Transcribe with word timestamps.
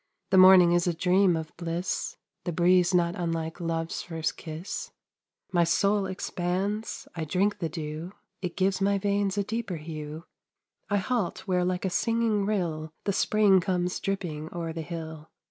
The 0.31 0.37
morning 0.39 0.71
is 0.71 0.87
a 0.87 0.95
dream 0.95 1.35
of 1.37 1.55
bliss, 1.57 2.17
The 2.45 2.51
breeze 2.51 2.91
not 2.91 3.13
unlike 3.15 3.59
Love's 3.61 4.01
first 4.01 4.35
kiss. 4.35 4.91
My 5.51 5.63
soul 5.63 6.07
expands 6.07 7.07
I 7.13 7.23
drink 7.23 7.59
the 7.59 7.69
dew, 7.69 8.11
It 8.41 8.55
gives 8.57 8.81
my 8.81 8.97
veins 8.97 9.37
a 9.37 9.43
deeper 9.43 9.75
hue, 9.77 10.23
I 10.89 10.97
halt 10.97 11.45
where 11.47 11.63
like 11.63 11.85
a 11.85 11.91
singing 11.91 12.47
rill 12.47 12.91
The 13.03 13.13
spring 13.13 13.59
comes 13.61 13.99
dripping 13.99 14.49
o'er 14.51 14.73
the 14.73 14.81
hill. 14.81 15.29